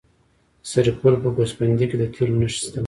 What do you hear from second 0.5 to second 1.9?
د سرپل په ګوسفندي